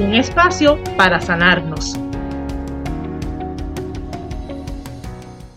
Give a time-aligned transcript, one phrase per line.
[0.00, 1.94] Un espacio para sanarnos.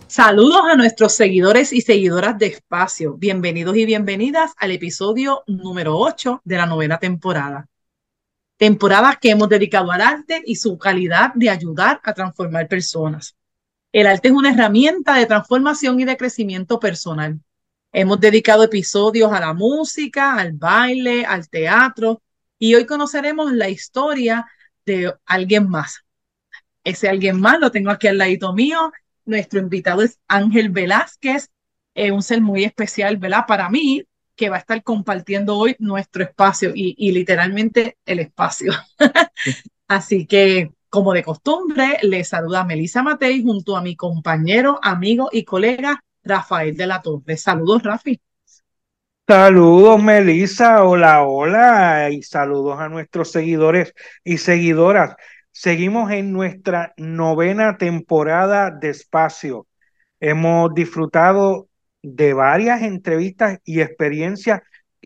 [0.07, 3.13] Saludos a nuestros seguidores y seguidoras de Espacio.
[3.13, 7.69] Bienvenidos y bienvenidas al episodio número 8 de la novena temporada.
[8.57, 13.37] Temporada que hemos dedicado al arte y su calidad de ayudar a transformar personas.
[13.93, 17.39] El arte es una herramienta de transformación y de crecimiento personal.
[17.93, 22.21] Hemos dedicado episodios a la música, al baile, al teatro
[22.63, 24.45] y hoy conoceremos la historia
[24.85, 26.05] de alguien más.
[26.83, 28.91] Ese alguien más lo tengo aquí al ladito mío
[29.25, 31.49] nuestro invitado es Ángel Velázquez,
[31.95, 33.45] eh, un ser muy especial, ¿verdad?
[33.47, 34.03] Para mí,
[34.35, 38.73] que va a estar compartiendo hoy nuestro espacio y, literalmente el espacio.
[39.87, 45.43] Así que, como de costumbre, le saluda Melissa Matei junto a mi compañero, amigo y
[45.43, 47.37] colega Rafael de la Torre.
[47.37, 48.19] Saludos, Rafi.
[49.27, 50.83] Saludos, Melissa.
[50.83, 52.09] Hola, hola.
[52.11, 53.93] Y saludos a nuestros seguidores
[54.23, 55.15] y seguidoras.
[55.51, 59.65] Seguimos en nuestra novena temporada de espacio.
[60.19, 61.69] Hemos disfrutado
[62.01, 64.61] de varias entrevistas y experiencias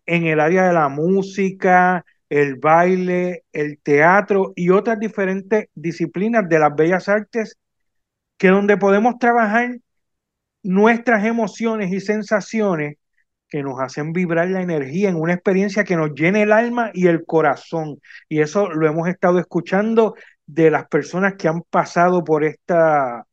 [0.08, 6.60] en el área de la música, el baile, el teatro y otras diferentes disciplinas de
[6.60, 7.58] las bellas artes
[8.38, 9.78] que donde podemos trabajar
[10.64, 12.98] nuestras emociones y sensaciones
[13.50, 17.08] que nos hacen vibrar la energía en una experiencia que nos llene el alma y
[17.08, 18.00] el corazón.
[18.30, 23.26] Y eso lo hemos estado escuchando de las personas que han pasado por esta,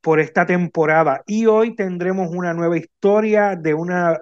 [0.00, 1.22] por esta temporada.
[1.26, 4.20] Y hoy tendremos una nueva historia de una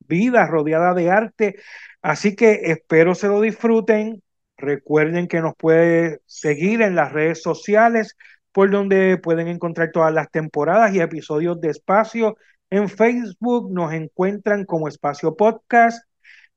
[0.00, 1.56] vida rodeada de arte.
[2.02, 4.22] Así que espero se lo disfruten.
[4.56, 8.16] Recuerden que nos puede seguir en las redes sociales,
[8.52, 12.36] por donde pueden encontrar todas las temporadas y episodios de espacio.
[12.70, 16.04] En Facebook nos encuentran como Espacio Podcast,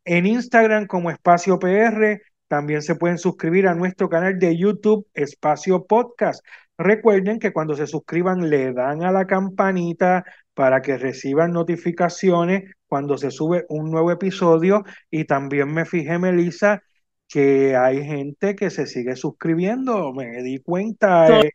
[0.05, 5.85] en Instagram como Espacio PR también se pueden suscribir a nuestro canal de YouTube Espacio
[5.85, 6.43] Podcast.
[6.79, 10.25] Recuerden que cuando se suscriban le dan a la campanita
[10.55, 14.83] para que reciban notificaciones cuando se sube un nuevo episodio.
[15.11, 16.81] Y también me fijé, Melissa,
[17.27, 20.11] que hay gente que se sigue suscribiendo.
[20.11, 21.51] Me di cuenta eh,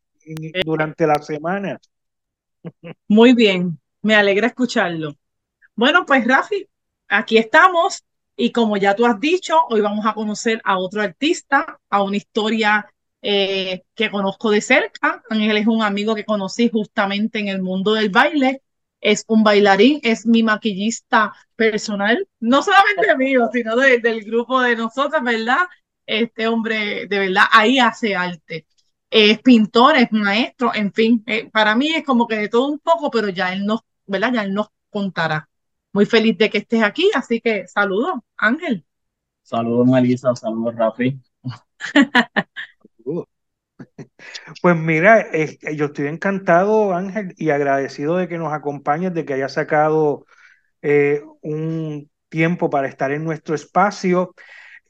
[0.65, 1.81] durante la semana.
[3.09, 5.16] Muy bien, me alegra escucharlo.
[5.75, 6.69] Bueno, pues Rafi,
[7.09, 8.04] aquí estamos
[8.37, 12.16] y como ya tú has dicho, hoy vamos a conocer a otro artista, a una
[12.16, 12.87] historia
[13.22, 15.22] eh, que conozco de cerca.
[15.31, 18.62] Ángel es un amigo que conocí justamente en el mundo del baile.
[19.00, 25.22] Es un bailarín, es mi maquillista personal, no solamente mío, sino del grupo de nosotras,
[25.22, 25.66] ¿verdad?
[26.06, 28.66] Este hombre, de verdad, ahí hace arte.
[29.10, 32.78] Es pintor, es maestro, en fin, eh, para mí es como que de todo un
[32.81, 34.32] poco, pero ya él nos, ¿verdad?
[34.34, 35.48] Ya él nos contará
[35.92, 38.84] muy feliz de que estés aquí, así que saludos, Ángel.
[39.42, 41.20] Saludos, Melissa, saludos, Rafi.
[44.62, 45.26] Pues mira,
[45.75, 50.26] yo estoy encantado, Ángel, y agradecido de que nos acompañes, de que hayas sacado
[50.82, 54.34] eh, un tiempo para estar en nuestro espacio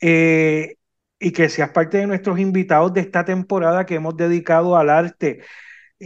[0.00, 0.76] eh,
[1.18, 5.42] y que seas parte de nuestros invitados de esta temporada que hemos dedicado al arte.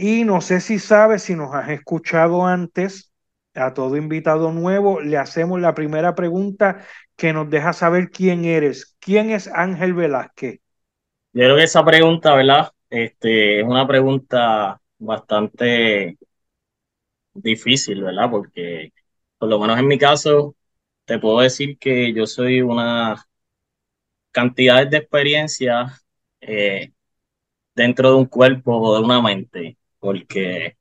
[0.01, 3.11] Y no sé si sabes, si nos has escuchado antes,
[3.53, 6.85] a todo invitado nuevo le hacemos la primera pregunta
[7.17, 8.95] que nos deja saber quién eres.
[8.99, 10.61] ¿Quién es Ángel Velázquez?
[11.33, 12.71] Yo creo que esa pregunta, ¿verdad?
[12.89, 16.17] Este, es una pregunta bastante
[17.33, 18.31] difícil, ¿verdad?
[18.31, 18.93] Porque
[19.37, 20.55] por lo menos en mi caso,
[21.03, 23.21] te puedo decir que yo soy una
[24.31, 25.87] cantidad de experiencia
[26.39, 26.93] eh,
[27.75, 30.77] dentro de un cuerpo o de una mente, porque,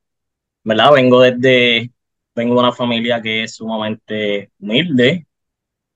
[0.64, 0.92] ¿verdad?
[0.94, 1.92] Vengo desde
[2.34, 5.26] vengo de una familia que es sumamente humilde,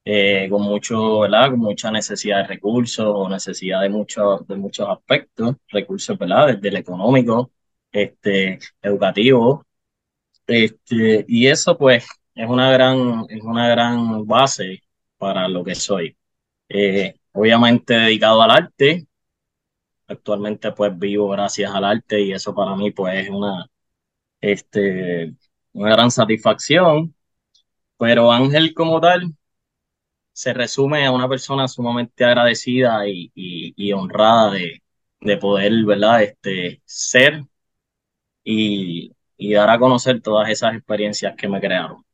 [0.04, 1.50] eh, con mucho, ¿verdad?
[1.50, 6.48] Con mucha necesidad de recursos necesidad de muchos, de muchos aspectos, recursos, ¿verdad?
[6.48, 7.52] Desde el económico,
[7.92, 9.66] este, educativo,
[10.46, 14.82] este, y eso pues es una gran, es una gran base
[15.19, 16.16] para lo que soy.
[16.69, 19.06] Eh, obviamente dedicado al arte,
[20.12, 23.67] actualmente pues vivo gracias al arte y eso para mí pues es una,
[24.41, 25.35] este,
[25.73, 27.14] una gran satisfacción,
[27.99, 29.35] pero Ángel como tal
[30.32, 34.82] se resume a una persona sumamente agradecida y, honrada de,
[35.20, 36.23] de poder, ¿verdad?
[36.23, 37.44] Este, ser
[38.44, 42.05] y, y dar a conocer todas esas experiencias que me crearon.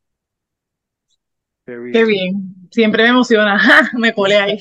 [1.93, 2.55] Qué bien.
[2.71, 3.59] Siempre me emociona.
[3.99, 4.59] me colé ahí.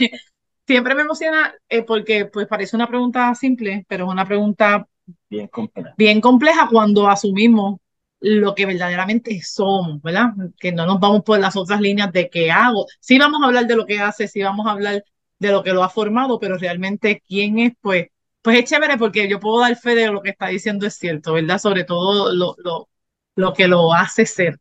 [0.67, 4.87] Siempre me emociona eh, porque pues parece una pregunta simple, pero es una pregunta
[5.29, 5.93] bien compleja.
[5.97, 7.79] bien compleja cuando asumimos
[8.19, 10.31] lo que verdaderamente somos, ¿verdad?
[10.59, 12.85] Que no nos vamos por las otras líneas de qué hago.
[12.99, 15.03] Sí vamos a hablar de lo que hace, sí vamos a hablar
[15.39, 18.07] de lo que lo ha formado, pero realmente quién es, pues,
[18.41, 21.33] pues es chévere porque yo puedo dar fe de lo que está diciendo es cierto,
[21.33, 21.59] ¿verdad?
[21.59, 22.89] Sobre todo lo, lo,
[23.35, 24.59] lo que lo hace ser.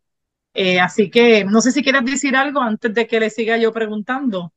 [0.55, 3.73] Eh, así que no sé si quieres decir algo antes de que le siga yo
[3.73, 4.53] preguntando.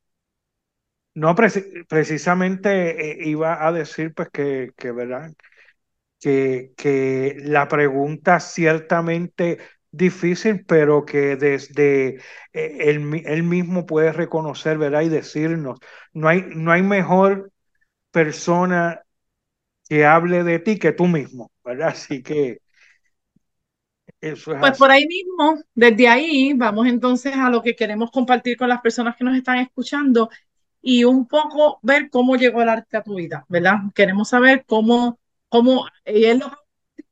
[1.15, 5.33] No, precisamente eh, iba a decir pues que, que ¿verdad?
[6.19, 9.59] Que, que la pregunta ciertamente
[9.91, 12.15] difícil, pero que desde
[12.53, 15.01] eh, él, él, mismo puede reconocer, ¿verdad?
[15.01, 15.79] Y decirnos,
[16.13, 17.51] no hay, no hay mejor
[18.11, 19.01] persona
[19.89, 21.89] que hable de ti que tú mismo, ¿verdad?
[21.89, 22.59] Así que
[24.59, 28.81] pues por ahí mismo, desde ahí, vamos entonces a lo que queremos compartir con las
[28.81, 30.29] personas que nos están escuchando
[30.81, 33.79] y un poco ver cómo llegó el arte a tu vida, ¿verdad?
[33.93, 35.85] Queremos saber cómo, cómo,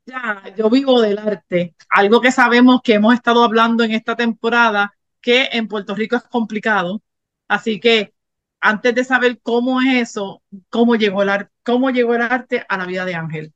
[0.06, 4.94] ya, yo vivo del arte, algo que sabemos que hemos estado hablando en esta temporada,
[5.22, 7.02] que en Puerto Rico es complicado,
[7.48, 8.14] así que
[8.60, 12.78] antes de saber cómo es eso, cómo llegó el arte, cómo llegó el arte a
[12.78, 13.54] la vida de Ángel.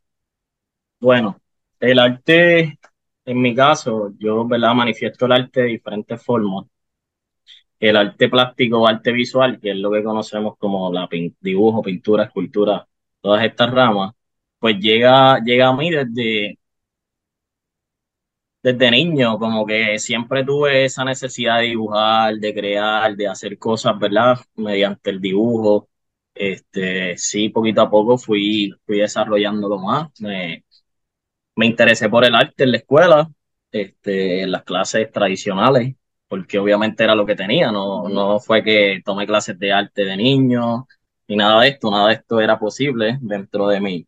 [1.00, 1.40] Bueno,
[1.80, 2.78] el arte
[3.26, 4.74] en mi caso, yo ¿verdad?
[4.74, 6.66] manifiesto el arte de diferentes formas.
[7.82, 11.10] El arte plástico o arte visual, que es lo que conocemos como la
[11.42, 12.88] dibujo, pintura, escultura,
[13.22, 14.14] todas estas ramas,
[14.60, 16.60] pues llega, llega a mí desde,
[18.64, 23.98] desde niño, como que siempre tuve esa necesidad de dibujar, de crear, de hacer cosas,
[24.00, 24.38] ¿verdad?
[24.56, 25.90] Mediante el dibujo.
[26.34, 30.10] Este, sí, poquito a poco fui, fui desarrollándolo más.
[30.22, 30.64] Me,
[31.56, 33.32] me interesé por el arte en la escuela,
[33.72, 35.96] este, en las clases tradicionales,
[36.32, 40.16] porque obviamente era lo que tenía, no, no fue que tomé clases de arte de
[40.16, 40.88] niño,
[41.28, 44.08] ni nada de esto, nada de esto era posible dentro de mí,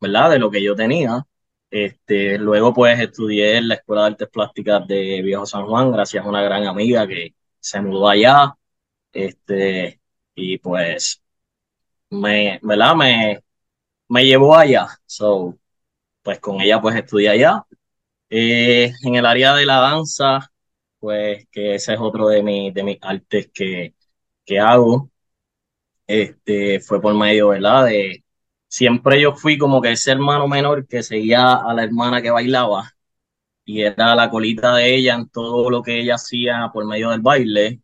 [0.00, 0.30] ¿verdad?
[0.30, 1.26] De lo que yo tenía.
[1.70, 6.24] Este, luego pues estudié en la Escuela de Artes Plásticas de Viejo San Juan, gracias
[6.24, 8.54] a una gran amiga que se mudó allá,
[9.12, 10.00] este,
[10.36, 11.22] y pues
[12.10, 12.94] me, ¿verdad?
[12.96, 13.42] Me,
[14.08, 14.88] me llevó allá.
[15.06, 15.58] So,
[16.22, 17.66] pues con ella pues estudié allá.
[18.30, 20.50] Eh, en el área de la danza,
[20.98, 23.94] pues que ese es otro de, mi, de mis artes que,
[24.44, 25.10] que hago.
[26.06, 27.86] Este, fue por medio, ¿verdad?
[27.86, 28.24] De,
[28.68, 32.92] siempre yo fui como que ese hermano menor que seguía a la hermana que bailaba
[33.64, 37.20] y era la colita de ella en todo lo que ella hacía por medio del
[37.22, 37.82] baile.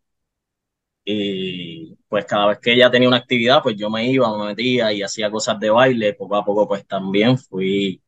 [1.06, 4.92] Y pues cada vez que ella tenía una actividad, pues yo me iba, me metía
[4.92, 6.14] y hacía cosas de baile.
[6.14, 8.02] Poco a poco pues también fui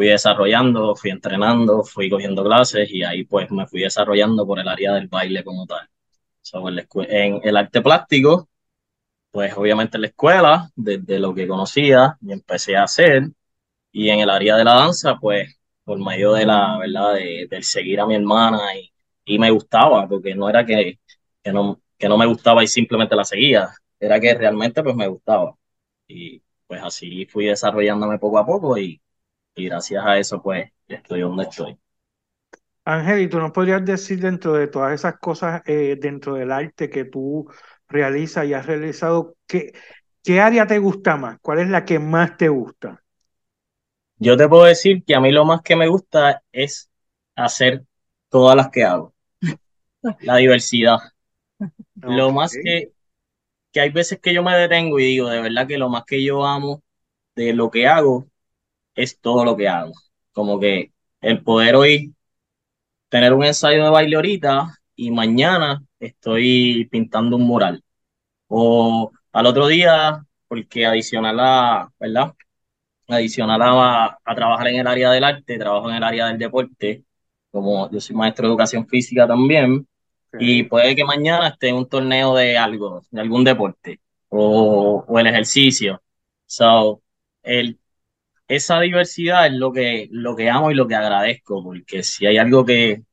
[0.00, 4.66] fui desarrollando, fui entrenando, fui cogiendo clases y ahí pues me fui desarrollando por el
[4.66, 5.86] área del baile como tal.
[7.08, 8.48] en el arte plástico,
[9.30, 13.30] pues obviamente en la escuela, desde lo que conocía y empecé a hacer,
[13.92, 17.14] y en el área de la danza, pues por medio de la, ¿verdad?
[17.14, 18.92] De, del seguir a mi hermana y,
[19.24, 20.98] y me gustaba, porque no era que,
[21.42, 23.70] que, no, que no me gustaba y simplemente la seguía,
[24.00, 25.56] era que realmente pues me gustaba.
[26.08, 29.00] Y pues así fui desarrollándome poco a poco y
[29.54, 31.78] y gracias a eso pues estoy donde estoy.
[32.84, 36.88] Ángel, ¿y tú nos podrías decir dentro de todas esas cosas, eh, dentro del arte
[36.90, 37.48] que tú
[37.88, 39.72] realizas y has realizado, ¿qué,
[40.24, 41.38] qué área te gusta más?
[41.40, 43.02] ¿Cuál es la que más te gusta?
[44.18, 46.90] Yo te puedo decir que a mí lo más que me gusta es
[47.36, 47.84] hacer
[48.28, 49.14] todas las que hago.
[50.20, 50.98] La diversidad.
[51.96, 52.92] Lo más que,
[53.72, 56.24] que hay veces que yo me detengo y digo, de verdad que lo más que
[56.24, 56.82] yo amo
[57.34, 58.29] de lo que hago
[58.94, 59.92] es todo lo que hago.
[60.32, 62.14] Como que el poder hoy
[63.08, 67.82] tener un ensayo de baile ahorita y mañana estoy pintando un mural.
[68.48, 72.34] O al otro día, porque adicional a, ¿verdad?
[73.08, 77.04] Adicional a, a trabajar en el área del arte, trabajo en el área del deporte,
[77.50, 79.86] como yo soy maestro de educación física también,
[80.38, 85.18] y puede que mañana esté en un torneo de algo, de algún deporte, o, o
[85.18, 86.00] el ejercicio.
[86.46, 87.02] So,
[87.42, 87.79] el
[88.50, 92.36] esa diversidad es lo que, lo que amo y lo que agradezco, porque si hay
[92.36, 93.04] algo que,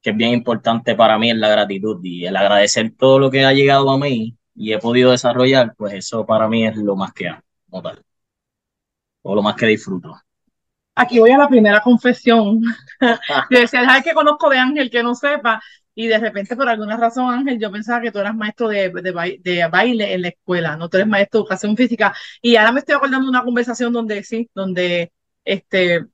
[0.00, 3.44] que es bien importante para mí es la gratitud y el agradecer todo lo que
[3.44, 7.12] ha llegado a mí y he podido desarrollar, pues eso para mí es lo más
[7.12, 7.42] que amo,
[9.22, 10.16] o lo más que disfruto.
[10.94, 12.62] Aquí voy a la primera confesión.
[13.50, 15.60] decía, ¿sabes que conozco de Ángel que no sepa?
[16.00, 19.68] Y de repente, por alguna razón, Ángel, yo pensaba que tú eras maestro de, de,
[19.68, 22.14] baile en la escuela, no tú eres maestro de educación física.
[22.40, 25.12] Y ahora me estoy acordando de una conversación donde sí, donde
[25.44, 26.06] este,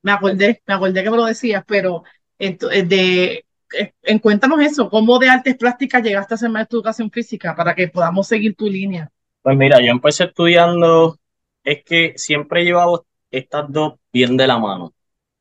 [0.00, 2.04] me acordé, me acordé que me lo decías, pero
[2.38, 3.44] eh, de,
[3.78, 7.54] eh, en, cuéntanos eso, ¿cómo de artes plásticas llegaste a ser maestro de educación física
[7.54, 9.10] para que podamos seguir tu línea?
[9.42, 11.18] Pues mira, yo empecé estudiando,
[11.62, 14.94] es que siempre he llevado estas dos bien de la mano,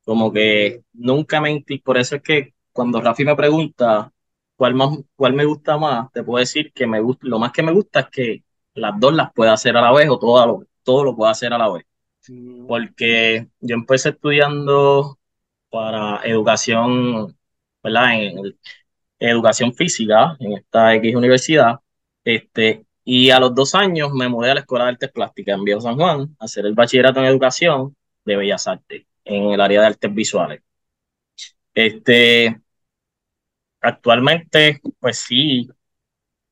[0.03, 4.11] como que nunca mentí, por eso es que cuando Rafi me pregunta
[4.55, 7.63] cuál, más, cuál me gusta más, te puedo decir que me gusta, lo más que
[7.63, 8.43] me gusta es que
[8.75, 11.53] las dos las pueda hacer a la vez o todo lo, todo lo pueda hacer
[11.53, 11.85] a la vez.
[12.67, 15.19] Porque yo empecé estudiando
[15.69, 17.37] para educación,
[17.83, 18.13] ¿verdad?
[18.21, 18.55] En,
[19.21, 21.79] educación física en esta X universidad.
[22.23, 25.63] Este, y a los dos años me mudé a la Escuela de Artes Plásticas en
[25.63, 29.81] Viejo San Juan a hacer el bachillerato en educación de Bellas Artes en el área
[29.81, 30.61] de artes visuales.
[31.73, 32.61] Este,
[33.81, 35.69] actualmente, pues sí,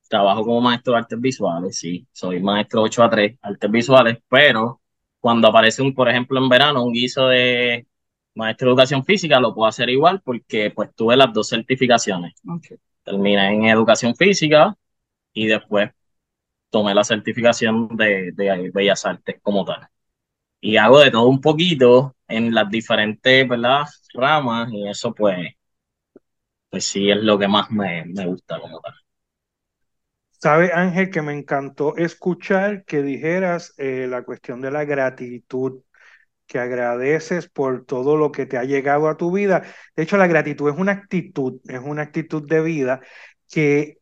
[0.09, 4.81] trabajo como maestro de artes visuales, sí, soy maestro 8 a 3, artes visuales, pero
[5.19, 7.87] cuando aparece un, por ejemplo, en verano, un guiso de
[8.35, 12.33] maestro de educación física, lo puedo hacer igual porque pues tuve las dos certificaciones.
[13.03, 14.77] Terminé en educación física
[15.33, 15.91] y después
[16.71, 19.87] tomé la certificación de, de Bellas Artes como tal.
[20.61, 23.85] Y hago de todo un poquito en las diferentes ¿verdad?
[24.13, 25.53] ramas y eso pues,
[26.69, 28.93] pues sí es lo que más me, me gusta como tal.
[30.31, 35.81] Sabe, Ángel, que me encantó escuchar que dijeras eh, la cuestión de la gratitud,
[36.47, 39.63] que agradeces por todo lo que te ha llegado a tu vida.
[39.95, 43.01] De hecho, la gratitud es una actitud, es una actitud de vida
[43.51, 43.98] que,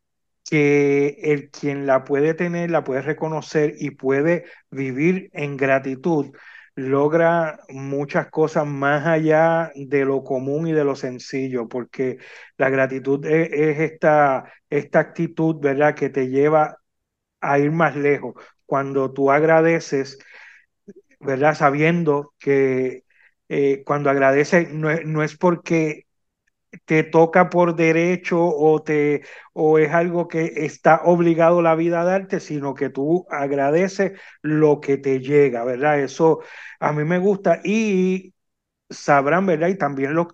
[0.50, 6.34] que el quien la puede tener, la puede reconocer y puede vivir en gratitud,
[6.76, 12.18] logra muchas cosas más allá de lo común y de lo sencillo, porque
[12.58, 16.78] la gratitud e, es, esta, esta actitud, ¿verdad?, que te lleva
[17.42, 18.36] a ir más lejos.
[18.66, 20.20] Cuando tú agradeces,
[21.20, 23.04] ¿verdad?, sabiendo que
[23.50, 26.07] eh, cuando agradeces no, no es porque
[26.86, 32.06] te toca por derecho o, te, o es algo que está obligado la vida a
[32.06, 36.00] darte, sino que tú agradeces lo que te llega, ¿verdad?
[36.00, 36.40] Eso
[36.80, 38.34] a mí me gusta y
[38.90, 39.70] sabrán, ¿verdad?
[39.70, 40.28] Y también los,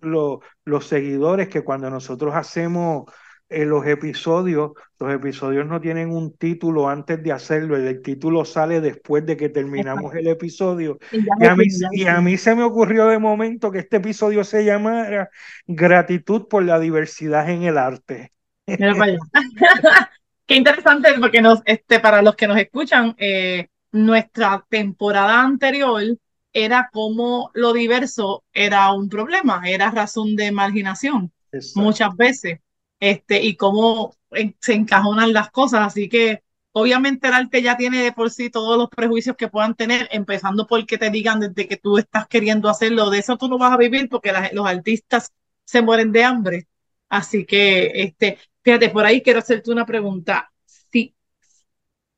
[0.66, 3.06] los seguidores que cuando nosotros hacemos
[3.50, 8.82] en los episodios, los episodios no tienen un título antes de hacerlo, el, título sale
[8.82, 10.98] después de que terminamos el episodio.
[11.12, 14.66] Y a, mí, y a mí se me ocurrió de momento que este episodio se
[14.66, 15.30] llamara
[15.68, 18.32] Gratitud por la diversidad en el arte.
[20.46, 26.04] Qué interesante, porque nos, este, para los que nos escuchan, eh, nuestra temporada anterior
[26.52, 31.32] era como lo diverso era un problema, era razón de marginación.
[31.76, 32.60] Muchas veces
[33.04, 34.16] este, y cómo
[34.60, 35.82] se encajonan las cosas.
[35.88, 39.76] Así que obviamente el arte ya tiene de por sí todos los prejuicios que puedan
[39.76, 43.50] tener, empezando por que te digan desde que tú estás queriendo hacerlo, de eso tú
[43.50, 45.34] no vas a vivir porque los artistas
[45.66, 46.68] se mueren de hambre.
[47.10, 50.52] Así que, este, fíjate, por ahí quiero hacerte una pregunta.
[50.66, 51.14] Si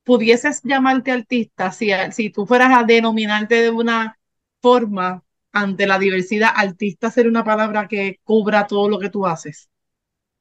[0.03, 4.19] pudieses llamarte artista, si, si tú fueras a denominarte de una
[4.61, 9.69] forma ante la diversidad, artista sería una palabra que cubra todo lo que tú haces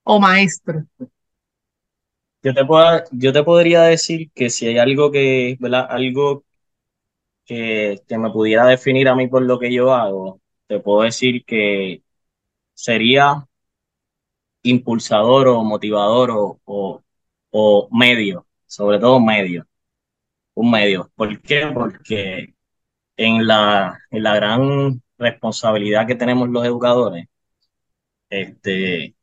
[0.05, 0.87] o maestro?
[2.43, 5.87] Yo te, puedo, yo te podría decir que si hay algo que, ¿verdad?
[5.89, 6.45] Algo
[7.45, 11.45] que, que me pudiera definir a mí por lo que yo hago, te puedo decir
[11.45, 12.03] que
[12.75, 13.47] sería
[14.63, 17.03] impulsador o motivador o, o,
[17.51, 19.67] o medio, sobre todo medio,
[20.55, 21.11] un medio.
[21.17, 21.69] ¿Por qué?
[21.75, 22.55] Porque
[23.17, 27.27] en la, en la gran responsabilidad que tenemos los educadores,
[28.29, 29.15] este,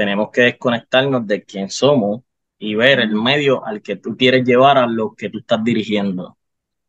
[0.00, 2.22] tenemos que desconectarnos de quién somos
[2.58, 6.38] y ver el medio al que tú quieres llevar a lo que tú estás dirigiendo.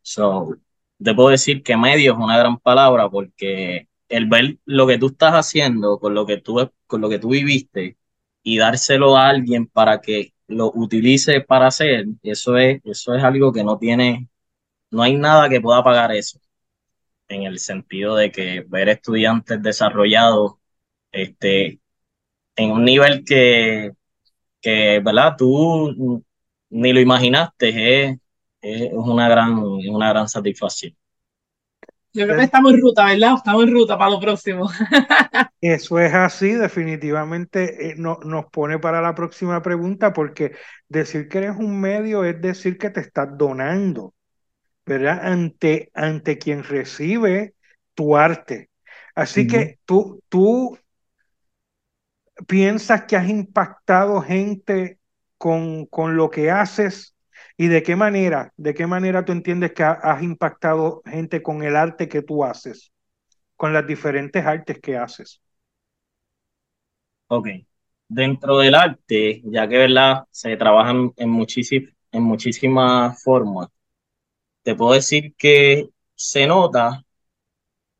[0.01, 0.55] So,
[1.03, 5.07] te puedo decir que medio es una gran palabra porque el ver lo que tú
[5.07, 7.97] estás haciendo con lo que tú, con lo que tú viviste
[8.43, 13.51] y dárselo a alguien para que lo utilice para hacer, eso es, eso es algo
[13.51, 14.29] que no tiene,
[14.91, 16.39] no hay nada que pueda pagar eso.
[17.27, 20.53] En el sentido de que ver estudiantes desarrollados,
[21.11, 21.80] este,
[22.55, 23.91] en un nivel que,
[24.61, 25.35] que ¿verdad?
[25.37, 26.23] Tú
[26.69, 28.17] ni lo imaginaste, es,
[28.61, 30.95] es una, gran, una gran satisfacción.
[32.13, 33.35] Yo creo que estamos en ruta, ¿verdad?
[33.37, 34.69] Estamos en ruta para lo próximo.
[35.61, 40.51] Eso es así, definitivamente eh, no, nos pone para la próxima pregunta, porque
[40.89, 44.13] decir que eres un medio es decir que te estás donando,
[44.85, 45.21] ¿verdad?
[45.23, 47.53] Ante, ante quien recibe
[47.93, 48.69] tu arte.
[49.15, 50.77] Así que tú, tú
[52.47, 54.99] piensas que has impactado gente
[55.37, 57.15] con, con, lo que haces
[57.57, 61.75] y de qué manera, de qué manera tú entiendes que has impactado gente con el
[61.75, 62.91] arte que tú haces,
[63.55, 65.41] con las diferentes artes que haces.
[67.27, 67.47] Ok.
[68.07, 71.45] Dentro del arte, ya que verdad se trabajan en,
[72.11, 73.69] en muchísimas formas,
[74.63, 77.03] te puedo decir que se nota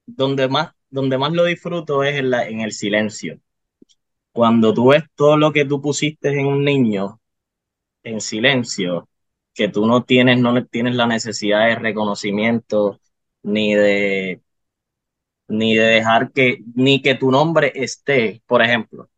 [0.05, 3.39] donde más, donde más lo disfruto es en, la, en el silencio.
[4.33, 7.19] Cuando tú ves todo lo que tú pusiste en un niño
[8.03, 9.09] en silencio,
[9.53, 12.99] que tú no tienes, no tienes la necesidad de reconocimiento
[13.43, 14.41] ni de
[15.47, 19.09] ni de dejar que ni que tu nombre esté, por ejemplo,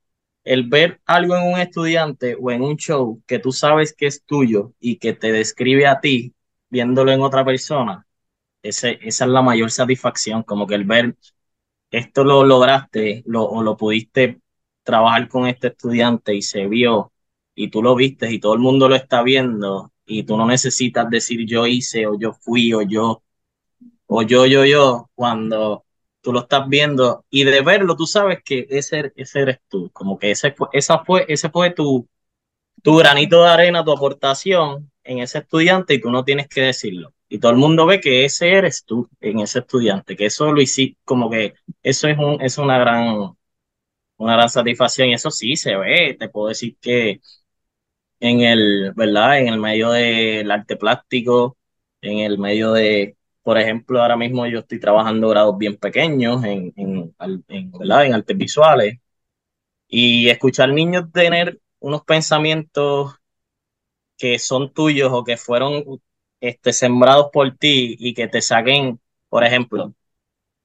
[0.44, 4.24] el ver algo en un estudiante o en un show que tú sabes que es
[4.26, 6.36] tuyo y que te describe a ti
[6.70, 8.08] viéndolo en otra persona,
[8.64, 11.16] ese, esa es la mayor satisfacción, como que el ver
[11.92, 14.42] esto lo lograste lo, o lo pudiste
[14.84, 17.12] trabajar con este estudiante y se vio
[17.56, 21.10] y tú lo viste y todo el mundo lo está viendo y tú no necesitas
[21.10, 23.24] decir yo hice o yo fui o yo
[24.08, 25.86] o yo, yo, yo, cuando
[26.22, 30.20] tú lo estás viendo y de verlo tú sabes que ese, ese eres tú, como
[30.20, 32.08] que ese fue, esa fue, ese fue tu,
[32.84, 37.14] tu granito de arena, tu aportación en ese estudiante y tú no tienes que decirlo.
[37.30, 40.62] Y todo el mundo ve que ese eres tú en ese estudiante, que eso lo
[40.62, 43.36] hiciste, como que eso es, un, es una gran
[44.24, 47.22] una gran satisfacción y eso sí se ve, te puedo decir que
[48.20, 49.40] en el, ¿verdad?
[49.40, 51.58] En el medio del arte plástico,
[52.02, 56.74] en el medio de, por ejemplo, ahora mismo yo estoy trabajando grados bien pequeños en,
[56.78, 57.16] en,
[57.48, 58.06] en, ¿verdad?
[58.06, 59.00] en artes visuales
[59.88, 63.16] y escuchar niños tener unos pensamientos
[64.18, 66.02] que son tuyos o que fueron
[66.40, 69.00] este, sembrados por ti y que te saquen,
[69.30, 69.94] por ejemplo,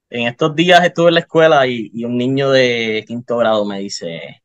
[0.09, 3.79] en estos días estuve en la escuela y, y un niño de quinto grado me
[3.79, 4.43] dice,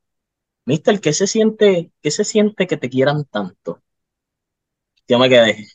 [0.67, 3.83] Mister, ¿qué se siente, qué se siente que te quieran tanto?
[5.09, 5.67] Yo me quedé.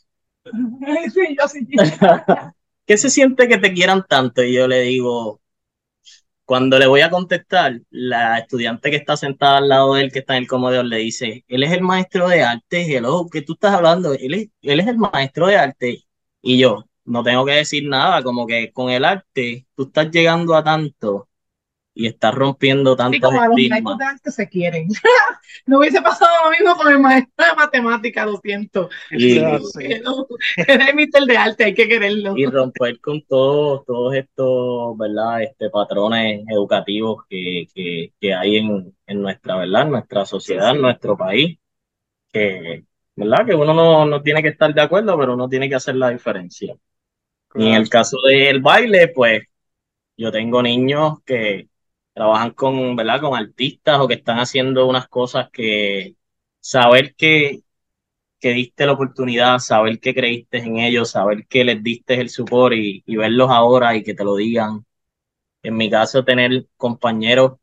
[1.14, 1.66] Sí, yo sí.
[2.86, 4.42] ¿Qué se siente que te quieran tanto?
[4.42, 5.40] Y yo le digo,
[6.44, 10.20] cuando le voy a contestar, la estudiante que está sentada al lado de él, que
[10.20, 13.52] está en el comedor, le dice, él es el maestro de arte, hello, ¿qué tú
[13.54, 14.14] estás hablando?
[14.14, 16.04] Él es, él es el maestro de arte.
[16.42, 20.54] Y yo, no tengo que decir nada, como que con el arte tú estás llegando
[20.54, 21.28] a tanto
[21.92, 23.14] y estás rompiendo tanto.
[23.14, 24.88] Sí, como los maestros de arte se quieren.
[25.66, 28.88] no hubiese pasado lo mismo con el maestro de matemática, lo siento.
[29.10, 29.38] Y,
[30.56, 32.36] es el de arte, hay que quererlo.
[32.36, 35.42] Y romper con todos todos estos, ¿verdad?
[35.42, 39.86] Este, patrones educativos que, que, que hay en, en, nuestra, ¿verdad?
[39.86, 41.58] Nuestra sociedad, en nuestro país,
[42.32, 42.84] que,
[43.16, 43.44] ¿verdad?
[43.44, 46.10] Que uno no, no tiene que estar de acuerdo, pero uno tiene que hacer la
[46.10, 46.76] diferencia.
[47.54, 49.42] Y en el caso del baile, pues
[50.16, 51.68] yo tengo niños que
[52.12, 53.20] trabajan con, ¿verdad?
[53.20, 56.16] Con artistas o que están haciendo unas cosas que
[56.60, 57.62] saber que,
[58.40, 62.74] que diste la oportunidad, saber que creíste en ellos, saber que les diste el support
[62.76, 64.84] y, y verlos ahora y que te lo digan.
[65.62, 67.54] En mi caso, tener compañeros,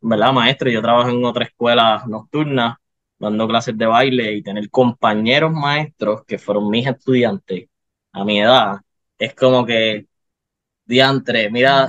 [0.00, 0.32] ¿verdad?
[0.32, 2.80] Maestros, yo trabajo en otra escuela nocturna
[3.18, 7.68] dando clases de baile y tener compañeros maestros que fueron mis estudiantes
[8.12, 8.80] a mi edad
[9.20, 10.06] es como que,
[10.86, 11.88] diantre, mira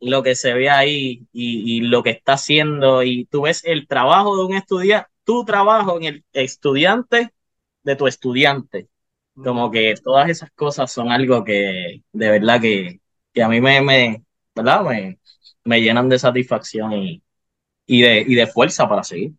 [0.00, 4.36] lo que se ve ahí y, lo que está haciendo y tú ves el trabajo
[4.36, 7.32] de un estudiante, tu trabajo en el estudiante
[7.84, 8.88] de tu estudiante.
[9.34, 13.00] Como que todas esas cosas son algo que de verdad que,
[13.32, 14.24] que a mí me, me,
[14.54, 14.82] ¿verdad?
[14.84, 15.18] Me,
[15.64, 17.22] me llenan de satisfacción y,
[17.86, 19.34] y, de, y de fuerza para seguir.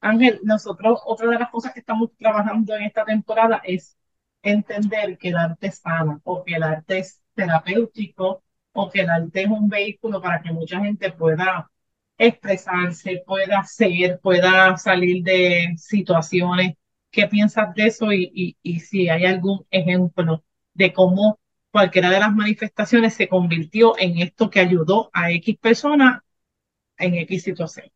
[0.00, 3.95] Ángel, nosotros, otra de las cosas que estamos trabajando en esta temporada es
[4.42, 9.42] entender que el arte sana o que el arte es terapéutico o que el arte
[9.42, 11.70] es un vehículo para que mucha gente pueda
[12.18, 16.74] expresarse, pueda ser, pueda salir de situaciones.
[17.10, 18.12] ¿Qué piensas de eso?
[18.12, 20.44] Y, y, si hay algún ejemplo
[20.74, 21.38] de cómo
[21.70, 26.24] cualquiera de las manifestaciones se convirtió en esto que ayudó a X persona
[26.98, 27.90] en X situación.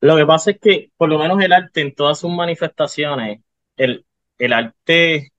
[0.00, 3.40] Lo que pasa es que por lo menos el arte en todas sus manifestaciones,
[3.76, 4.06] el,
[4.38, 5.32] el arte,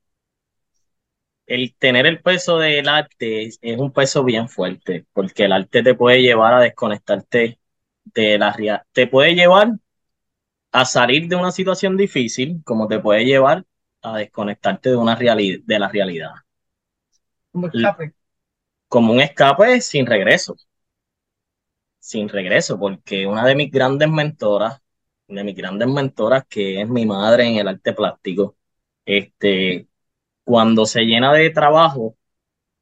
[1.46, 5.96] el tener el peso del arte es, un peso bien fuerte, porque el arte te
[5.96, 7.60] puede llevar a desconectarte
[8.04, 9.74] de la realidad, te puede llevar
[10.72, 13.66] a salir de una situación difícil, como te puede llevar
[14.02, 16.32] a desconectarte de una realidad, de la realidad.
[17.52, 18.14] Como escape.
[18.88, 20.56] Como un escape sin regreso.
[22.00, 24.82] Sin regreso, porque una de mis grandes mentoras,
[25.28, 28.56] de mis grandes mentoras, que es mi madre en el arte plástico,
[29.08, 29.88] este,
[30.44, 32.16] cuando se llena de trabajo,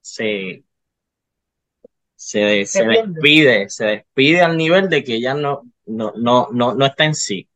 [0.02, 0.66] se,
[2.16, 6.86] se, se despide, se despide al nivel de que ya no, no, no, no, no
[6.86, 7.48] está en sí.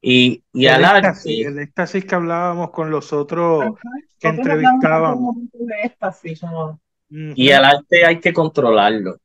[0.00, 3.78] Y, y el al éxtasis, el éxtasis que hablábamos con los otros
[4.18, 5.36] que entrevistábamos.
[7.10, 9.16] Y el arte hay que controlarlo.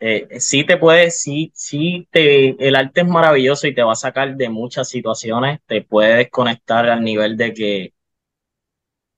[0.00, 3.96] Eh, sí te puede, sí, sí te, el arte es maravilloso y te va a
[3.96, 7.94] sacar de muchas situaciones, te puede desconectar al nivel de que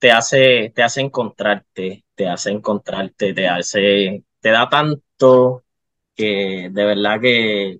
[0.04, 5.64] te hace, te hace encontrarte, te hace encontrarte, te hace, te da tanto
[6.14, 7.78] que de verdad que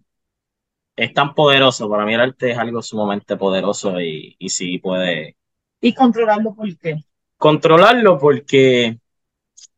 [0.96, 1.90] es tan poderoso.
[1.90, 5.36] Para mí el arte es algo sumamente poderoso y, y sí puede.
[5.82, 7.04] ¿Y controlarlo por qué?
[7.36, 8.98] Controlarlo porque,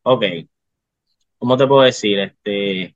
[0.03, 0.23] ok,
[1.39, 2.17] ¿cómo te puedo decir?
[2.19, 2.95] Este,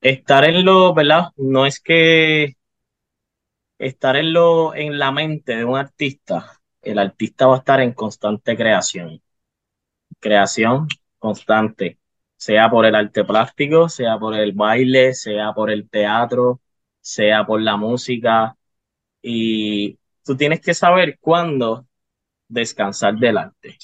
[0.00, 1.30] estar en lo, ¿verdad?
[1.36, 2.54] No es que
[3.76, 7.92] estar en lo, en la mente de un artista, el artista va a estar en
[7.92, 9.20] constante creación.
[10.20, 11.98] Creación constante,
[12.36, 16.60] sea por el arte plástico, sea por el baile, sea por el teatro,
[17.00, 18.56] sea por la música.
[19.22, 21.86] Y tú tienes que saber cuándo
[22.48, 23.78] descansar del arte.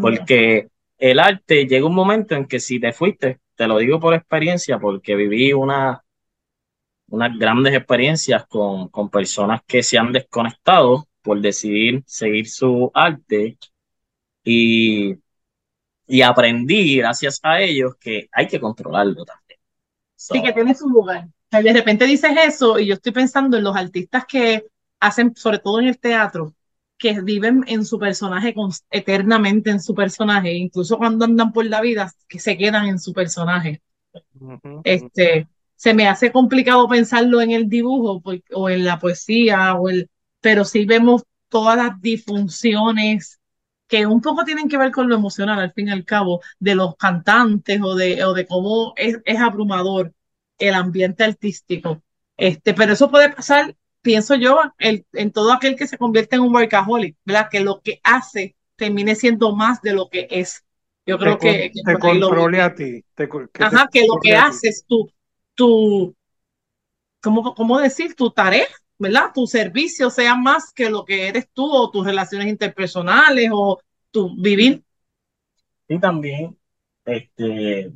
[0.00, 4.14] Porque el arte llega un momento en que si te fuiste, te lo digo por
[4.14, 6.04] experiencia, porque viví una,
[7.08, 13.58] unas grandes experiencias con, con personas que se han desconectado por decidir seguir su arte
[14.44, 15.14] y,
[16.06, 19.58] y aprendí gracias a ellos que hay que controlarlo también.
[20.16, 21.28] sí, que tiene su lugar.
[21.50, 24.66] De repente dices eso y yo estoy pensando en los artistas que
[25.00, 26.54] hacen, sobre todo en el teatro,
[26.96, 28.54] que viven en su personaje
[28.90, 33.12] eternamente en su personaje, incluso cuando andan por la vida, que se quedan en su
[33.12, 33.80] personaje.
[34.84, 40.10] Este, se me hace complicado pensarlo en el dibujo o en la poesía, o el,
[40.40, 43.40] pero sí vemos todas las disfunciones
[43.90, 46.76] que un poco tienen que ver con lo emocional, al fin y al cabo, de
[46.76, 50.14] los cantantes o de, o de cómo es, es abrumador
[50.58, 52.00] el ambiente artístico.
[52.36, 56.42] Este, pero eso puede pasar, pienso yo, el, en todo aquel que se convierte en
[56.42, 57.48] un workaholic, ¿verdad?
[57.50, 60.64] Que lo que hace termine siendo más de lo que es.
[61.04, 63.04] Yo creo que, te controle a ti.
[63.58, 65.10] ajá, que lo que haces tú,
[65.54, 66.14] tu,
[67.20, 68.14] ¿cómo, ¿cómo decir?
[68.14, 68.68] Tu tarea,
[69.00, 69.32] ¿verdad?
[69.34, 73.80] Tu servicio sea más que lo que eres tú o tus relaciones interpersonales o
[74.12, 74.84] tu vivir.
[75.88, 76.56] Y también,
[77.04, 77.92] este,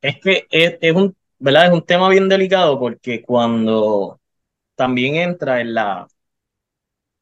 [0.00, 1.66] es que es un ¿verdad?
[1.66, 4.20] Es un tema bien delicado porque cuando
[4.76, 6.08] también entra en la,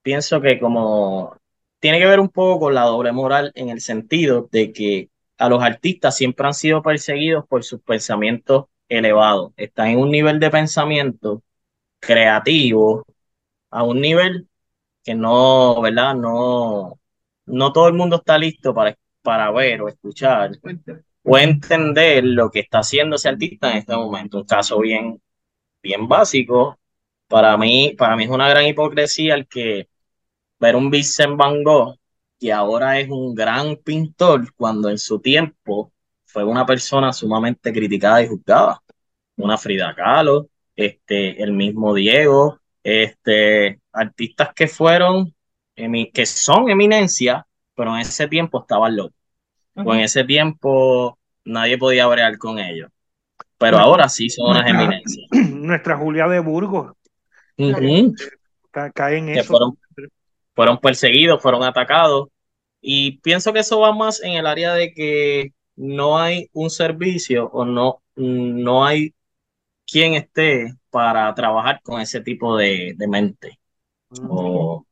[0.03, 1.37] pienso que como
[1.81, 5.49] tiene que ver un poco con la doble moral en el sentido de que a
[5.49, 9.53] los artistas siempre han sido perseguidos por sus pensamientos elevados.
[9.57, 11.43] Están en un nivel de pensamiento
[12.03, 13.07] creativo,
[13.71, 14.49] a un nivel
[15.05, 16.15] que no, ¿verdad?
[16.17, 17.01] No,
[17.47, 20.53] no todo el mundo está listo para, para ver o escuchar
[21.25, 24.39] o entender lo que está haciendo ese artista en este momento.
[24.39, 25.21] Un caso bien,
[25.83, 26.79] bien básico.
[27.29, 29.89] Para mí, para mí es una gran hipocresía el que
[30.61, 31.97] ver un Vincent Van Gogh,
[32.39, 35.93] que ahora es un gran pintor, cuando en su tiempo
[36.25, 38.83] fue una persona sumamente criticada y juzgada.
[39.37, 45.35] Una Frida Kahlo, este, el mismo Diego, este, artistas que fueron,
[45.75, 49.23] que son eminencia, pero en ese tiempo estaban locos
[49.75, 52.91] en ese tiempo nadie podía bregar con ellos.
[53.59, 55.27] Pero ahora sí son unas eminencias.
[55.51, 56.93] Nuestra Julia de Burgos.
[58.95, 59.45] Caen eso.
[59.45, 59.79] Fueron,
[60.55, 62.29] fueron perseguidos, fueron atacados.
[62.81, 67.47] Y pienso que eso va más en el área de que no hay un servicio
[67.53, 69.15] o no, no hay
[69.93, 73.61] quien esté para trabajar con ese tipo de, mente.
[74.29, 74.87] O,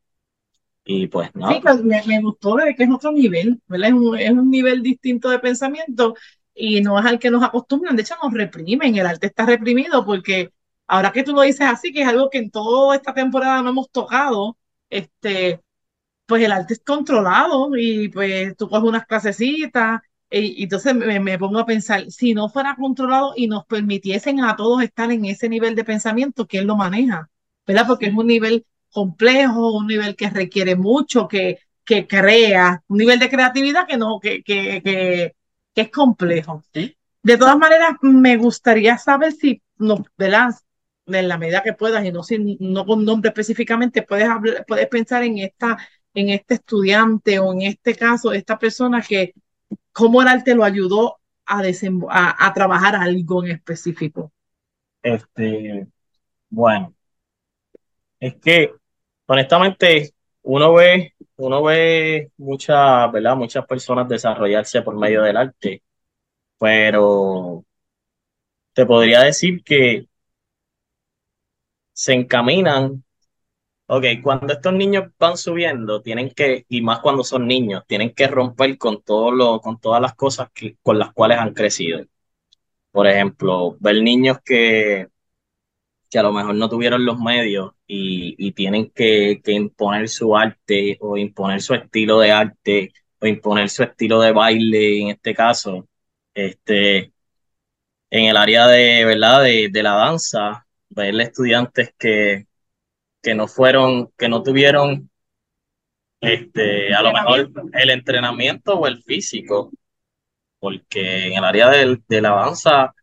[0.84, 1.48] y pues no.
[1.48, 3.88] Sí, pues me, me, gustó de que es otro nivel, ¿verdad?
[3.88, 6.14] Es un, es un nivel distinto de pensamiento
[6.54, 10.04] y no es al que nos acostumbran, de hecho nos reprimen, el arte está reprimido
[10.04, 10.52] porque
[10.86, 13.70] ahora que tú lo dices así, que es algo que en toda esta temporada no
[13.70, 14.58] hemos tocado,
[14.90, 15.60] este,
[16.26, 21.38] pues el arte es controlado y pues tú coges unas clasecitas y, entonces me, me,
[21.38, 25.48] pongo a pensar, si no fuera controlado y nos permitiesen a todos estar en ese
[25.48, 27.28] nivel de pensamiento, ¿quién lo maneja?
[27.66, 27.86] ¿Verdad?
[27.88, 33.18] Porque es un nivel complejo, un nivel que requiere mucho, que, que crea, un nivel
[33.18, 35.34] de creatividad que no, que, que, que,
[35.74, 36.62] es complejo.
[37.22, 40.50] De todas maneras, me gustaría saber si no, ¿verdad?
[41.06, 44.86] En la medida que puedas, y no, si, no con nombre específicamente, puedes, hablar, puedes
[44.88, 45.78] pensar en esta,
[46.14, 49.34] en este estudiante o en este caso, esta persona que,
[49.92, 51.62] cómo el arte lo ayudó a,
[52.11, 54.33] a, a trabajar algo en específico.
[55.03, 55.87] Este,
[56.50, 56.94] bueno,
[58.18, 58.72] es que
[59.26, 62.31] honestamente uno ve, uno ve
[63.12, 63.37] ¿verdad?
[63.37, 65.83] Muchas personas desarrollarse por medio del arte,
[66.59, 67.64] pero
[68.72, 70.07] te podría decir que
[71.92, 73.05] se encaminan.
[73.92, 78.29] Ok, cuando estos niños van subiendo, tienen que, y más cuando son niños, tienen que
[78.29, 82.07] romper con todo lo, con todas las cosas que, con las cuales han crecido.
[82.92, 85.09] Por ejemplo, ver niños que,
[86.11, 90.37] que a lo mejor no tuvieron los medios y, y tienen que, que, imponer su
[90.37, 95.35] arte o imponer su estilo de arte o imponer su estilo de baile en este
[95.35, 95.88] caso,
[96.35, 97.12] este,
[98.11, 99.42] en el área de, ¿verdad?
[99.44, 102.46] de, de la danza, ver estudiantes que,
[103.22, 105.11] que no fueron, que no tuvieron
[106.20, 109.72] este, a lo mejor el entrenamiento o el físico,
[110.59, 112.94] porque en el área de, de la danza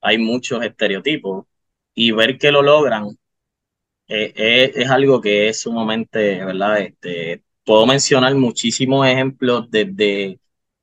[0.00, 1.46] hay muchos estereotipos
[1.94, 3.16] y ver que lo logran
[4.08, 6.80] eh, eh, es algo que es sumamente, ¿verdad?
[6.80, 10.38] Este, puedo mencionar muchísimos ejemplos desde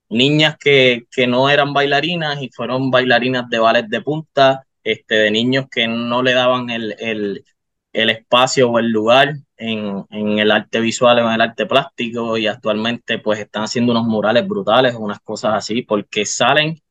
[0.10, 5.32] niñas que, que no eran bailarinas y fueron bailarinas de ballet de punta, este, de
[5.32, 7.46] niños que no le daban el, el,
[7.94, 12.38] el espacio o el lugar en, en, el arte visual o en el arte plástico
[12.38, 16.82] y actualmente pues están haciendo unos murales brutales, unas cosas así, porque salen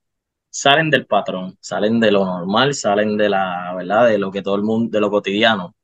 [0.51, 4.09] salen del patrón, salen de lo normal, salen de la, ¿verdad?
[4.09, 5.75] De lo que todo el mundo, de lo cotidiano.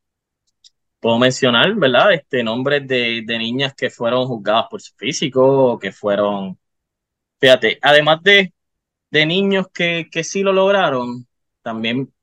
[1.01, 2.15] Puedo mencionar, ¿verdad?
[2.15, 6.59] Este, nombres de, de niñas que fueron juzgadas por su físico o que fueron,
[7.41, 8.55] fíjate, además de,
[9.11, 11.27] de niños que, que sí lo lograron,
[11.63, 12.14] también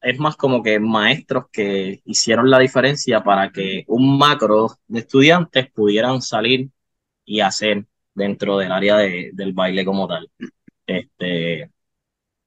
[0.00, 5.70] es más como que maestros que hicieron la diferencia para que un macro de estudiantes
[5.72, 6.70] pudieran salir
[7.24, 10.30] y hacer dentro del área de, del baile como tal.
[10.86, 11.70] Este,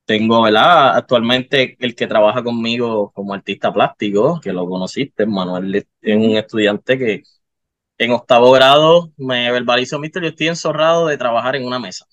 [0.05, 0.95] tengo, ¿verdad?
[0.97, 6.97] Actualmente el que trabaja conmigo como artista plástico, que lo conociste, Manuel, es un estudiante
[6.97, 7.23] que
[7.97, 12.05] en octavo grado me verbalizó, mister, yo estoy enzorrado de trabajar en una mesa.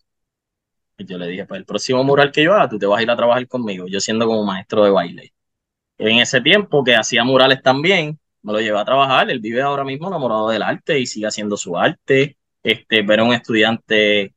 [0.98, 3.11] Yo le dije, pues el próximo mural que yo haga, tú te vas a ir
[3.11, 5.32] a trabajar conmigo, yo siendo como maestro de baile.
[5.98, 9.84] En ese tiempo que hacía murales también, me lo llevé a trabajar, él vive ahora
[9.84, 12.38] mismo enamorado del arte y sigue haciendo su arte.
[12.62, 14.34] Este, ver a un estudiante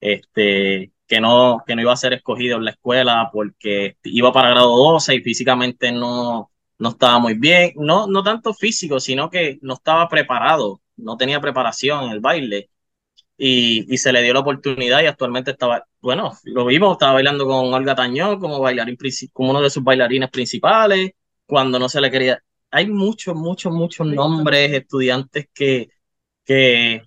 [0.00, 4.50] este, que no, que no iba a ser escogido en la escuela porque iba para
[4.50, 9.58] grado 12 y físicamente no, no estaba muy bien, no, no tanto físico, sino que
[9.62, 12.70] no estaba preparado, no tenía preparación en el baile
[13.44, 17.46] y, y se le dio la oportunidad y actualmente estaba, bueno, lo vimos, estaba bailando
[17.46, 18.96] con Olga Tañón como bailarín,
[19.32, 21.12] como uno de sus bailarines principales,
[21.46, 22.42] cuando no se le quería.
[22.70, 25.90] Hay muchos, muchos, muchos nombres, estudiantes que,
[26.44, 27.02] que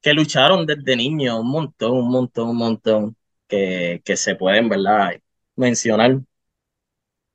[0.00, 3.16] que lucharon desde niños, un montón, un montón, un montón,
[3.48, 5.12] que, que se pueden, ¿verdad?
[5.56, 6.20] Mencionar.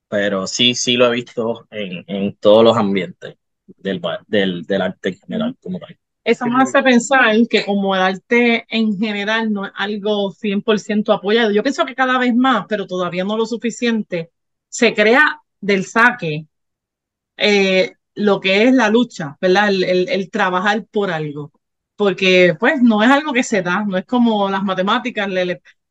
[0.09, 5.09] Pero sí, sí lo he visto en, en todos los ambientes del, del, del arte
[5.09, 5.97] en general como tal.
[6.23, 11.51] Eso me hace pensar que como el arte en general no es algo 100% apoyado,
[11.51, 14.31] yo pienso que cada vez más, pero todavía no lo suficiente,
[14.69, 16.47] se crea del saque
[17.37, 19.69] eh, lo que es la lucha, ¿verdad?
[19.69, 21.51] El, el, trabajar por algo.
[21.95, 25.27] Porque pues no es algo que se da, no es como las matemáticas,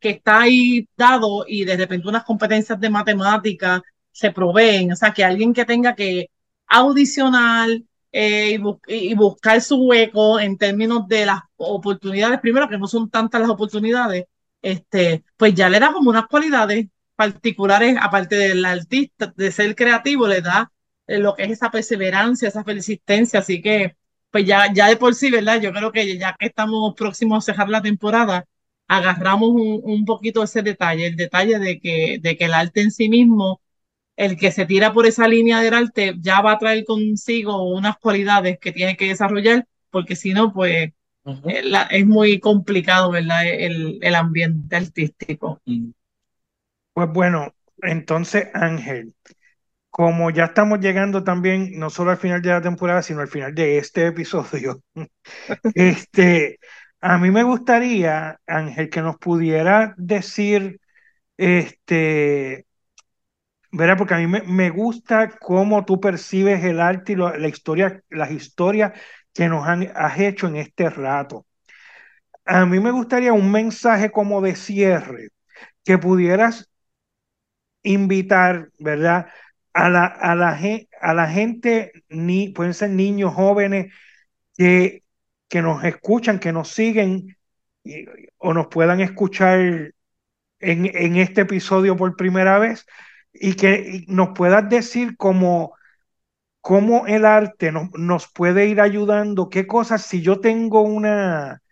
[0.01, 5.13] que está ahí dado y de repente unas competencias de matemática se proveen, o sea,
[5.13, 6.31] que alguien que tenga que
[6.67, 7.69] audicionar
[8.13, 13.41] eh, y, buscar su hueco en términos de las oportunidades, primero que no son tantas
[13.41, 14.27] las oportunidades,
[14.63, 20.27] este, pues ya le da como unas cualidades particulares, aparte del artista, de ser creativo,
[20.27, 20.73] le da
[21.07, 23.97] eh, lo que es esa perseverancia, esa persistencia, así que
[24.31, 25.61] pues ya, ya de por sí, ¿verdad?
[25.61, 28.47] Yo creo que ya que estamos próximos a cerrar la temporada,
[28.89, 32.91] agarramos un, un poquito ese detalle, el detalle de que, de que el arte en
[32.91, 33.61] sí mismo,
[34.21, 37.97] el que se tira por esa línea del arte, ya va a traer consigo unas
[37.97, 40.91] cualidades que tiene que desarrollar, porque si no, pues
[41.25, 41.87] uh -huh.
[41.91, 43.49] es muy complicado, ¿verdad?
[43.49, 45.63] El, el ambiente artístico.
[46.93, 49.15] Pues bueno, entonces Ángel,
[49.89, 53.55] como ya estamos llegando también, no solo al final de la temporada, sino al final
[53.55, 54.83] de este episodio,
[55.75, 56.59] este,
[57.01, 60.79] a mí me gustaría, Ángel, que nos pudiera decir,
[61.39, 62.67] este,
[63.73, 63.97] ¿verdad?
[63.99, 68.31] Porque a mí me, me gusta cómo tú percibes el arte y la historia, las
[68.31, 68.93] historias
[69.33, 71.47] que nos han, has hecho en este rato.
[72.45, 75.29] A mí me gustaría un mensaje como de cierre,
[75.85, 76.71] que pudieras
[77.83, 79.29] invitar, ¿verdad?
[79.73, 80.59] a la, a la,
[81.01, 83.93] a la gente, ni, pueden ser niños, jóvenes,
[84.57, 85.05] que,
[85.49, 87.37] que nos escuchan, que nos siguen
[87.85, 88.07] y,
[88.39, 89.95] o nos puedan escuchar en,
[90.61, 92.87] en, este episodio por primera vez
[93.33, 95.75] y que nos puedas decir cómo,
[96.61, 101.63] cómo el arte nos, nos puede ir ayudando, qué cosas, si yo tengo una,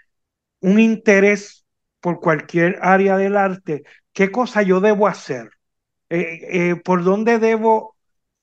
[0.60, 1.66] un interés
[2.00, 5.50] por cualquier área del arte, qué cosa yo debo hacer
[6.84, 7.96] por dónde debo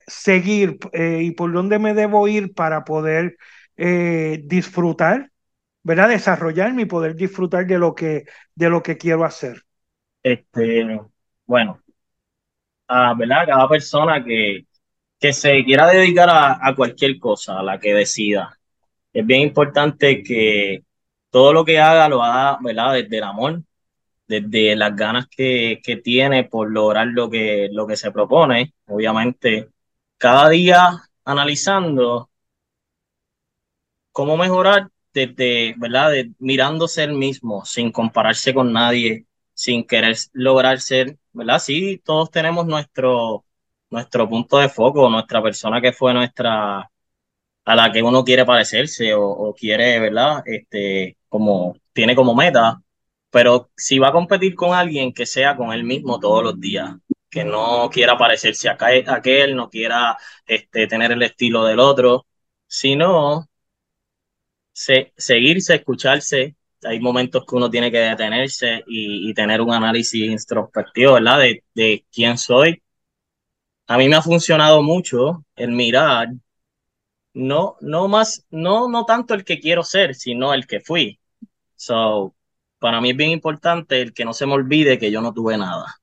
[0.05, 3.37] seguir y por dónde me debo ir para poder
[3.75, 5.31] disfrutar,
[5.83, 6.09] ¿verdad?
[6.09, 8.25] Desarrollarme y poder disfrutar de lo que,
[8.55, 9.63] de lo que quiero hacer.
[10.23, 10.99] Este,
[11.45, 11.81] bueno,
[12.87, 13.45] a, ¿verdad?
[13.47, 14.65] Cada persona que,
[15.19, 18.57] que se quiera dedicar a, a cualquier cosa, a la que decida,
[19.13, 20.83] es bien importante que
[21.29, 22.93] todo lo que haga lo haga, ¿verdad?
[22.93, 23.61] Desde el amor,
[24.27, 28.73] desde las ganas que, que tiene por lograr lo que, lo que se propone.
[28.87, 29.69] Obviamente,
[30.17, 32.29] cada día analizando
[34.11, 36.11] cómo mejorar desde, ¿verdad?
[36.39, 41.59] Mirándose el mismo, sin compararse con nadie, sin querer lograr ser, ¿verdad?
[41.59, 43.45] Sí, todos tenemos nuestro,
[43.89, 46.91] nuestro punto de foco, nuestra persona que fue nuestra,
[47.65, 50.43] a la que uno quiere parecerse o, quiere, ¿verdad?
[50.45, 52.81] Este, como, tiene como meta,
[53.29, 56.95] pero si va a competir con alguien que sea con él mismo todos los días,
[57.29, 62.27] que no quiera parecerse a aquel, no quiera este, tener el estilo del otro,
[62.67, 63.47] sino
[64.73, 66.55] se, seguirse, escucharse.
[66.87, 71.39] Hay momentos que uno tiene que detenerse y, tener un análisis introspectivo, ¿verdad?
[71.39, 72.81] De, de quién soy.
[73.87, 76.29] A mí me ha funcionado mucho el mirar,
[77.35, 81.19] no, no más, no, no tanto el que quiero ser, sino el que fui.
[81.75, 82.35] So,
[82.79, 85.57] para mí es bien importante el que no se me olvide que yo no tuve
[85.57, 86.01] nada,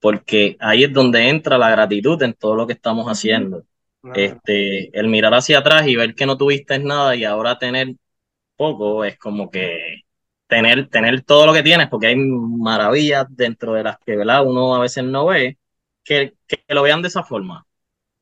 [0.00, 3.64] porque ahí es donde entra la gratitud en todo lo que estamos haciendo.
[4.14, 7.94] Este, el mirar hacia atrás y ver que no tuviste nada y ahora tener
[8.56, 9.91] poco es como que
[10.52, 14.44] tener, tener todo lo que tienes, porque hay maravillas dentro de las que ¿verdad?
[14.46, 15.58] uno a veces no ve,
[16.04, 17.66] que, que lo vean de esa forma,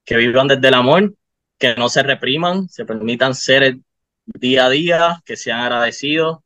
[0.05, 1.17] que vivan desde el amor,
[1.59, 3.79] que no se repriman, se permitan ser
[4.27, 6.39] día a día, que sean agradecidos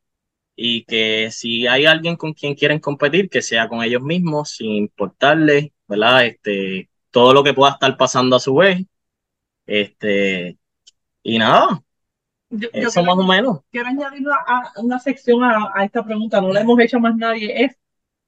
[0.55, 4.71] y que si hay alguien con quien quieren competir, que sea con ellos mismos, sin
[4.71, 6.25] importarles, ¿verdad?
[6.25, 8.83] Este, todo lo que pueda estar pasando a su vez.
[9.67, 10.57] Este,
[11.23, 11.83] y nada,
[12.73, 13.59] eso más o menos.
[13.71, 14.25] Quiero añadir
[14.77, 17.77] una, sección a, esta pregunta, no la hemos hecho más nadie, es,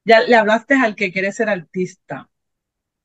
[0.06, 2.30] ya le hablaste al que quiere ser artista.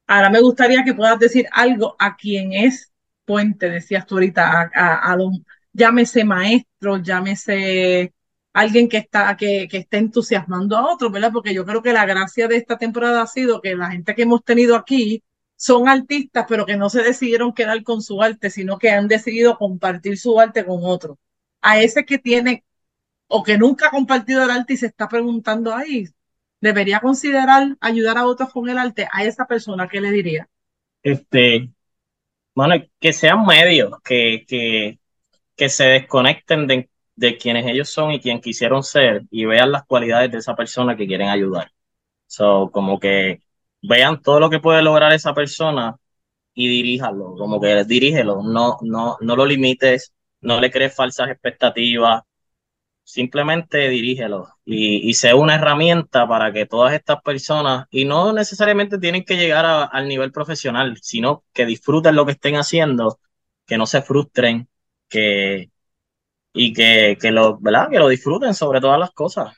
[0.06, 2.92] Ahora me gustaría que puedas decir algo a quien es
[3.24, 5.16] puente, decías tú ahorita, a, a,
[5.72, 8.12] llámese maestro, llámese
[8.52, 11.30] alguien que está, que, que esté entusiasmando a otros, ¿verdad?
[11.32, 14.22] Porque yo creo que la gracia de esta temporada ha sido que la gente que
[14.22, 15.22] hemos tenido aquí
[15.62, 19.56] son artistas, pero que no se decidieron quedar con su arte, sino que han decidido
[19.56, 21.18] compartir su arte con otros.
[21.60, 22.64] A ese que tiene
[23.28, 26.08] o que nunca ha compartido el arte y se está preguntando ahí,
[26.60, 29.06] ¿debería considerar ayudar a otros con el arte?
[29.12, 30.48] A esa persona, ¿qué le diría?
[31.00, 31.70] Este,
[32.56, 34.98] bueno, que sean medios, que, que,
[35.54, 39.84] que se desconecten de, de quienes ellos son y quien quisieron ser y vean las
[39.84, 41.70] cualidades de esa persona que quieren ayudar.
[42.26, 43.42] So, como que
[43.82, 45.96] vean todo lo que puede lograr esa persona
[46.54, 52.22] y diríjalo, como que dirígelo, no, no, no lo limites, no le crees falsas expectativas,
[53.04, 58.98] simplemente dirígelo y, y sea una herramienta para que todas estas personas, y no necesariamente
[58.98, 63.20] tienen que llegar al nivel profesional, sino que disfruten lo que estén haciendo,
[63.66, 64.68] que no se frustren,
[65.08, 65.70] que,
[66.54, 67.88] y que, que, lo, ¿verdad?
[67.90, 69.54] que lo disfruten sobre todas las cosas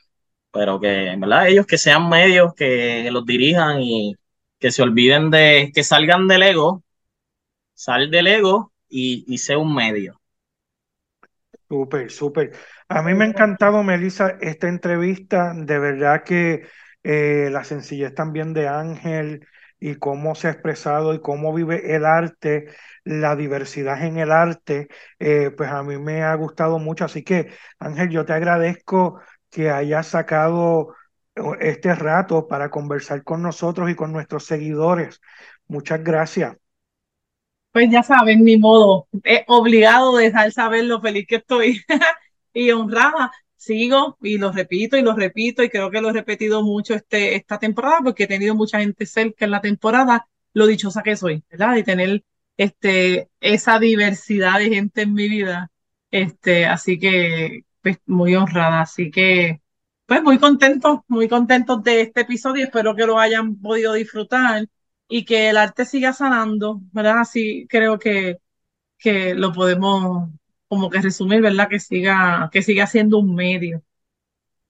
[0.55, 1.49] pero que, ¿verdad?
[1.49, 4.15] Ellos que sean medios que los dirijan y
[4.57, 6.81] que se olviden de, que salgan del ego,
[7.73, 10.21] sal del ego y, y sea un medio.
[11.67, 12.51] Súper, súper.
[12.87, 15.53] A mí me ha encantado, Melissa, esta entrevista.
[15.55, 16.67] De verdad que
[17.03, 19.45] eh, la sencillez también de Ángel
[19.79, 22.67] y cómo se ha expresado y cómo vive el arte,
[23.03, 24.87] la diversidad en el arte,
[25.19, 27.05] eh, pues a mí me ha gustado mucho.
[27.05, 29.19] Así que, Ángel, yo te agradezco
[29.55, 30.95] que hayas sacado
[31.61, 35.21] este rato para conversar con nosotros y con nuestros seguidores.
[35.67, 36.57] Muchas gracias.
[37.71, 41.81] Pues ya saben, mi modo, es obligado dejar saber lo feliz que estoy
[42.53, 43.31] y honrada.
[43.55, 47.35] Sigo y lo repito y lo repito y creo que lo he repetido mucho este,
[47.35, 51.43] esta temporada porque he tenido mucha gente cerca en la temporada, lo dichosa que soy,
[51.49, 51.77] ¿verdad?
[51.77, 52.23] Y tener
[52.57, 55.71] este, esa diversidad de gente en mi vida.
[56.11, 58.81] Este, así que pues, muy honrada.
[58.81, 59.61] Así que,
[60.07, 62.65] pues muy contentos, muy contentos de este episodio.
[62.65, 64.65] Espero que lo hayan podido disfrutar
[65.07, 67.19] y que el arte siga sanando, ¿verdad?
[67.19, 68.39] Así creo que,
[68.97, 70.29] que lo podemos
[70.67, 71.69] como que resumir, ¿verdad?
[71.69, 73.83] Que siga, que siga siendo un medio.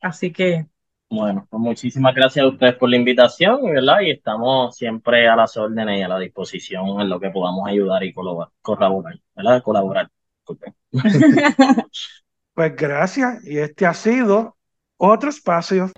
[0.02, 0.66] Así que.
[1.10, 4.02] Bueno, pues muchísimas gracias a ustedes por la invitación, ¿verdad?
[4.02, 8.04] Y estamos siempre a las órdenes y a la disposición en lo que podamos ayudar
[8.04, 9.64] y colaborar, ¿verdad?
[9.64, 10.12] Colaborar.
[12.56, 14.56] Pues gracias y este ha sido
[14.98, 15.92] otro espacio.